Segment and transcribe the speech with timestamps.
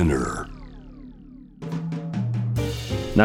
[0.00, 0.06] ナ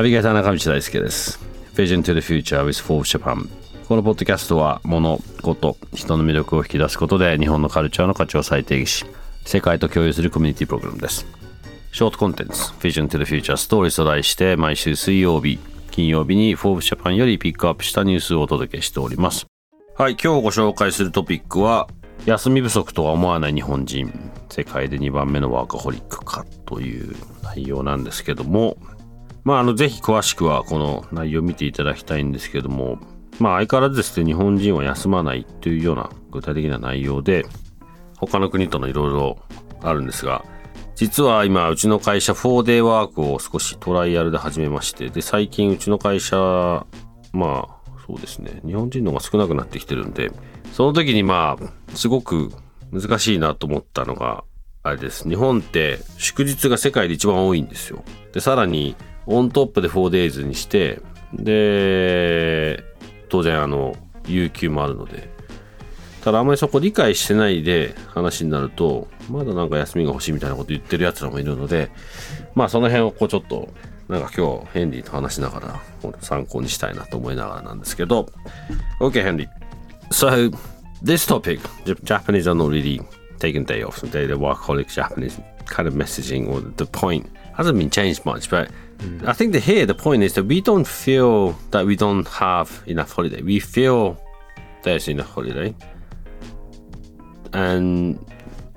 [0.03, 1.39] ビゲーター中道大輔です。
[1.73, 3.47] Vision to the Future with f o r b e Japan
[3.87, 9.05] このポッドキャストは物事人の魅力を引き出すことで日本のカルチャーの価値を再定義し
[9.45, 11.25] 世界と共有するコミュニティプログラムです。
[11.93, 15.59] ショートコンテンツ Vision to the Future Stories と題して毎週水曜日
[15.91, 19.45] 金曜日に Forbes Japan よりピックアップしたニュースをお届けしております。
[19.97, 21.87] はい今日ご紹介するトピックは
[22.25, 24.11] 休み不足とは思わない日本人。
[24.49, 28.77] 世界で2番目のワーカホリックかという内容なんですけども。
[29.43, 32.97] まあ、あの、ぜひ詳しくはこの内容を見ていただきたいんですけども、
[33.39, 37.45] まあ、相変わらずですね、日本人は休まないというような具体的な内容で、
[38.17, 39.37] 他の国とのいろいろ
[39.81, 40.43] あるんですが、
[40.95, 46.85] 実は今、うちの会社 4day ワークを少しトライアルで始めまして、で、最近うちの会社、
[47.33, 50.31] まあ、そうですね、日本人の方が少なくなってきてるんで、
[50.73, 52.51] その時にまあ、すごく
[52.91, 54.43] 難しいなと思ったのが、
[54.83, 55.27] あれです。
[55.27, 58.03] 日本って祝日が世界で一番多いんですよ。
[58.33, 61.01] で、さらにオントップで 4days にして、
[61.33, 62.83] で、
[63.29, 63.95] 当然あの、
[64.27, 65.33] 有給もあるので、
[66.21, 71.89] ただあんまりそこ理解してないで話になると、まだなんか休みが欲しいみたいなこと言ってる奴らもいるので、
[72.53, 73.69] まあその辺をこうちょっと、
[74.08, 75.80] なんか今日ヘンリーと話しながら
[76.20, 78.30] 参考にしたいなと思いながらなんですけど、
[79.00, 79.50] OK ヘンリー。
[80.10, 80.50] So,
[81.02, 81.60] this topic,
[82.02, 83.00] Japanese are not really
[83.38, 87.90] taking day off, they, the workaholic Japanese kind of messaging or the point hasn't been
[87.90, 88.68] changed much, but
[89.00, 89.26] Mm.
[89.26, 92.82] I think the here the point is that we don't feel that we don't have
[92.86, 93.40] enough holiday.
[93.40, 94.20] We feel
[94.82, 95.74] there's enough holiday,
[97.52, 98.18] and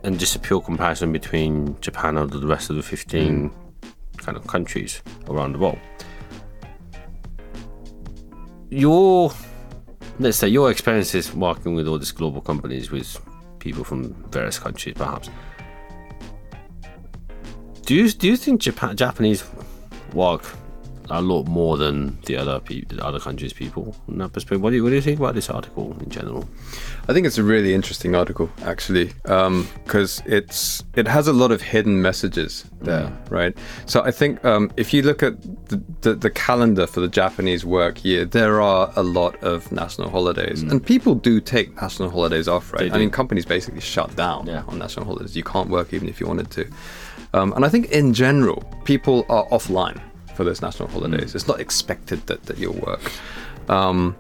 [0.04, 3.54] and just a pure comparison between Japan and the rest of the 15 mm.
[4.19, 5.79] kind of countries around the world.
[8.71, 9.33] Your
[10.19, 13.21] let's say your experiences working with all these global companies with
[13.59, 15.31] people from various countries, perhaps.
[17.83, 19.45] Do you do you think Japan Japanese
[20.13, 20.45] work
[21.11, 24.61] a lot more than the other pe- the other countries' people from that perspective.
[24.63, 26.49] What do, you, what do you think about this article in general?
[27.09, 31.53] I think it's a really interesting article, actually, because um, it's it has a lot
[31.53, 33.31] of hidden messages there, mm.
[33.31, 33.57] right?
[33.87, 37.65] So I think um, if you look at the, the, the, calendar for the Japanese
[37.65, 40.71] work year, there are a lot of national holidays, mm.
[40.71, 42.93] and people do take national holidays off, right?
[42.93, 44.63] I mean, companies basically shut down yeah.
[44.69, 45.37] on national holidays.
[45.37, 46.71] You can't work even if you wanted to.
[47.35, 50.01] Um, and I think in general, people are offline
[50.39, 51.33] for those national holidays.
[51.33, 51.35] Mm.
[51.35, 53.11] It's not expected that, that you'll work.
[53.69, 54.17] Um,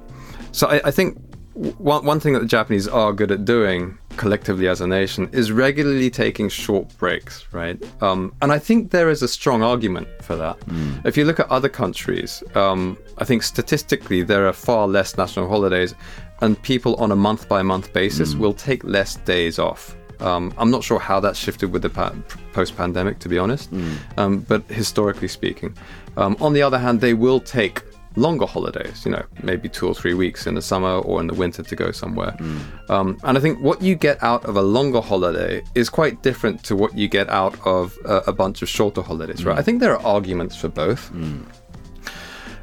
[0.50, 1.16] so I, I think
[1.54, 5.52] one, one thing that the Japanese are good at doing collectively as a nation is
[5.52, 7.80] regularly taking short breaks, right?
[8.02, 10.58] Um, and I think there is a strong argument for that.
[10.62, 11.06] Mm.
[11.06, 15.48] If you look at other countries, um, I think statistically there are far less national
[15.48, 15.94] holidays,
[16.40, 18.40] and people on a month by month basis mm.
[18.40, 19.94] will take less days off.
[20.20, 22.14] Um, I'm not sure how that shifted with the pa-
[22.52, 23.96] post pandemic, to be honest, mm.
[24.16, 25.76] um, but historically speaking.
[26.16, 27.82] Um, on the other hand, they will take
[28.16, 31.34] longer holidays, you know, maybe two or three weeks in the summer or in the
[31.34, 32.32] winter to go somewhere.
[32.32, 32.90] Mm.
[32.90, 36.64] Um, and I think what you get out of a longer holiday is quite different
[36.64, 39.56] to what you get out of a, a bunch of shorter holidays, right?
[39.56, 39.60] Mm.
[39.60, 41.10] I think there are arguments for both.
[41.12, 41.44] Mm.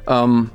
[0.06, 0.52] Um,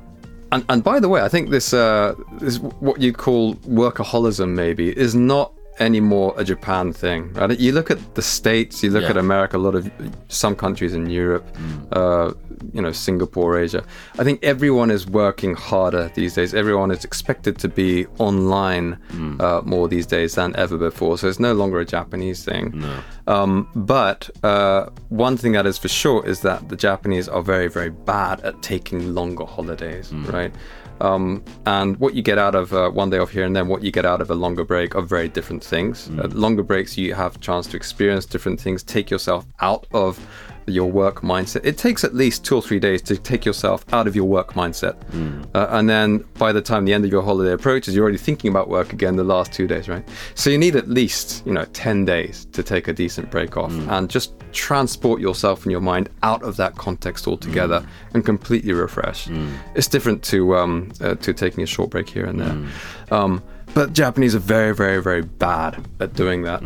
[0.52, 4.96] and, and, by the way, I think this, uh, this what you'd call workaholism maybe
[4.96, 7.32] is not anymore a Japan thing.
[7.32, 7.58] Right?
[7.58, 9.10] You look at the states, you look yeah.
[9.10, 9.90] at America, a lot of
[10.28, 11.86] some countries in Europe, mm.
[11.92, 12.34] uh,
[12.72, 13.84] you know, Singapore, Asia.
[14.18, 16.54] I think everyone is working harder these days.
[16.54, 19.40] Everyone is expected to be online mm.
[19.40, 21.18] uh, more these days than ever before.
[21.18, 22.72] So it's no longer a Japanese thing.
[22.74, 23.00] No.
[23.26, 27.68] Um, but uh, one thing that is for sure is that the Japanese are very,
[27.68, 30.30] very bad at taking longer holidays, mm.
[30.32, 30.54] right?
[31.02, 33.82] Um, and what you get out of uh, one day off here and then, what
[33.82, 36.08] you get out of a longer break are very different things.
[36.08, 36.24] Mm.
[36.24, 40.20] Uh, longer breaks, you have a chance to experience different things, take yourself out of
[40.66, 41.64] your work mindset.
[41.64, 44.54] It takes at least two or three days to take yourself out of your work
[44.54, 44.94] mindset.
[45.10, 45.46] Mm.
[45.54, 48.50] Uh, and then by the time the end of your holiday approaches, you're already thinking
[48.50, 50.06] about work again the last two days, right?
[50.34, 53.72] So you need at least, you know, 10 days to take a decent break off
[53.72, 53.88] mm.
[53.90, 57.86] and just transport yourself and your mind out of that context altogether mm.
[58.14, 59.28] and completely refresh.
[59.28, 59.52] Mm.
[59.74, 62.48] It's different to, um, uh, to taking a short break here and there.
[62.48, 63.12] Mm.
[63.12, 63.42] Um,
[63.74, 66.62] but Japanese are very, very, very bad at doing that.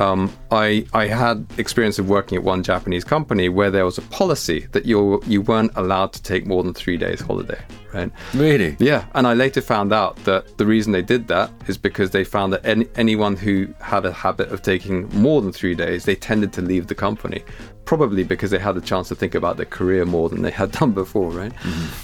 [0.00, 4.02] Um, I I had experience of working at one Japanese company where there was a
[4.02, 7.60] policy that you you weren't allowed to take more than three days holiday,
[7.92, 8.10] right?
[8.34, 8.76] Really?
[8.78, 12.24] Yeah, and I later found out that the reason they did that is because they
[12.24, 16.14] found that any, anyone who had a habit of taking more than three days, they
[16.16, 17.42] tended to leave the company,
[17.84, 20.70] probably because they had the chance to think about their career more than they had
[20.80, 21.52] done before, right?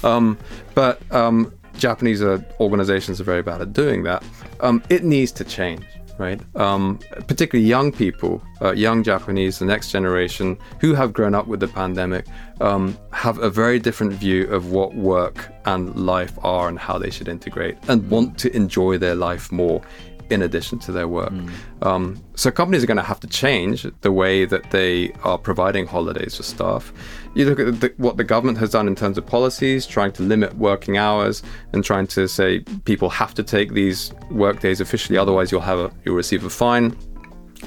[0.03, 0.37] Um,
[0.75, 4.23] but um, Japanese uh, organizations are very bad at doing that.
[4.59, 5.83] Um, it needs to change.
[6.19, 6.97] Right, um,
[7.27, 11.67] particularly young people, uh, young Japanese, the next generation who have grown up with the
[11.67, 12.25] pandemic,
[12.59, 17.11] um, have a very different view of what work and life are and how they
[17.11, 19.79] should integrate, and want to enjoy their life more
[20.29, 21.33] in addition to their work.
[21.81, 25.87] Um, so companies are going to have to change the way that they are providing
[25.87, 26.91] holidays for staff.
[27.35, 30.23] You look at the, what the government has done in terms of policies, trying to
[30.23, 31.43] limit working hours
[31.73, 35.79] and trying to say people have to take these work days officially, otherwise you'll have
[35.79, 36.95] a you'll receive a fine.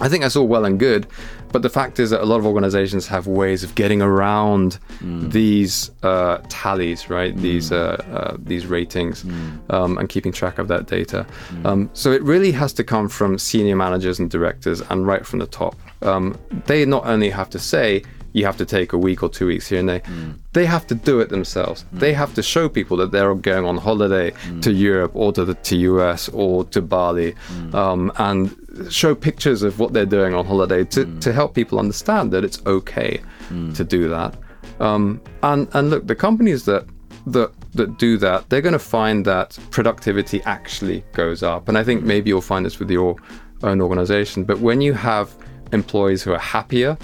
[0.00, 1.06] I think that's all well and good,
[1.52, 5.90] but the fact is that a lot of organizations have ways of getting around these
[6.02, 7.36] uh, tallies, right?
[7.36, 9.24] These uh, uh, these ratings,
[9.68, 11.26] um, and keeping track of that data.
[11.64, 15.38] Um, so it really has to come from senior managers and directors, and right from
[15.40, 15.76] the top.
[16.02, 19.46] Um, they not only have to say you have to take a week or two
[19.46, 20.00] weeks here and there.
[20.00, 20.38] Mm.
[20.52, 21.84] They have to do it themselves.
[21.94, 22.00] Mm.
[22.00, 24.62] They have to show people that they're going on holiday mm.
[24.62, 27.34] to Europe or to the to US or to Bali,
[27.72, 28.56] um, and
[28.90, 32.64] show pictures of what they're doing on holiday to, to help people understand that it's
[32.66, 33.20] okay
[33.74, 34.34] to do that.
[34.78, 36.86] Um, and and look, the companies that
[37.26, 41.68] that that do that, they're going to find that productivity actually goes up.
[41.68, 43.16] And I think maybe you'll find this with your
[43.62, 44.44] own organization.
[44.44, 45.36] But when you have
[45.72, 46.96] employees who are happier,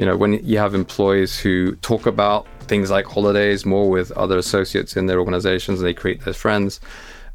[0.00, 4.38] you know, when you have employees who talk about things like holidays more with other
[4.38, 6.80] associates in their organizations and they create their friends,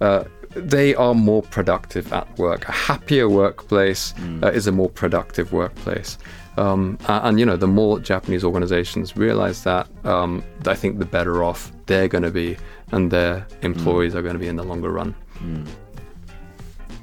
[0.02, 0.24] uh,
[0.56, 2.68] they are more productive at work.
[2.68, 6.18] A happier workplace uh, is a more productive workplace.
[6.58, 11.44] Um, and, you know, the more Japanese organizations realize that, um, I think the better
[11.44, 12.58] off they're going to be
[12.92, 15.14] and their employees are going to be in the longer run.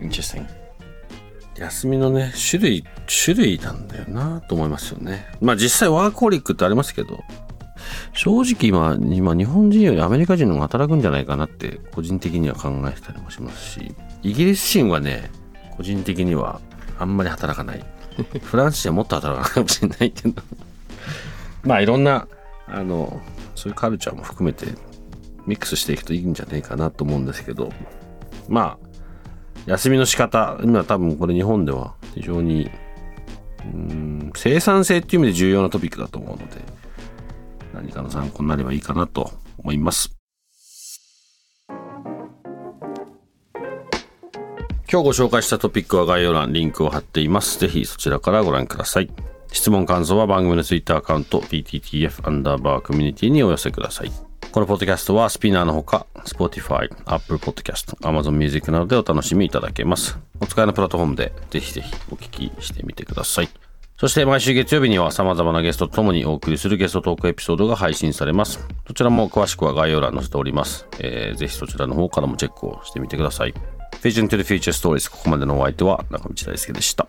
[0.00, 0.48] Interesting.
[1.56, 5.26] 休みのね、種類、種類なんだよなと思いますよね。
[5.40, 7.22] まあ実際ワーコリックってありますけど、
[8.14, 15.30] 正直今、今日本人よりアメリカ人の方が働くんじゃないかなって個人的には考えてたりもしますし、イギリス人はね、
[15.76, 16.60] 個人的には
[16.98, 17.84] あんまり働かない。
[18.44, 20.42] フランス人はもっと働かないかもしれないけど。
[21.64, 22.28] まあいろんな、
[22.66, 23.20] あの、
[23.54, 24.66] そういうカルチャーも含めて
[25.46, 27.70] ミックスしていくといいんじゃないかなと思うんですけど、
[28.48, 28.91] まあ、
[29.66, 30.58] 休みの仕方。
[30.62, 32.70] 今多分これ日本では非常に
[33.64, 36.60] うん生産性っていう意味で重要なトピックだと思うので
[37.72, 40.16] 何かの参考になればいいかなと思います。
[44.90, 47.58] 今日ご紹介したトピックは概要欄リンクを貼っています。
[47.58, 49.10] ぜひそちらからご覧ください。
[49.50, 54.31] 質問感想は番組のツイッターアカウント PTTF アンダーバーコミュニティにお寄せください。
[54.52, 60.18] このポッドキャストはスピナーのほか Spotify、Apple Podcast、Amazon Music などでお楽しみいただけます。
[60.40, 63.48] お使いのプラットフォームでぜひぜひお聞きしてみてください。
[63.96, 68.68] そして毎週月曜日には様々なゲストと共にお送りするゲストトークエピソードが配信されます。
[68.84, 70.86] どちらも詳しくは概要欄に載せております。
[70.98, 73.54] えーぜひそちらの方からもチェックをしてみてください。
[74.02, 77.08] Vision to the Future Stories ここまでのお相手は中道大輔でした。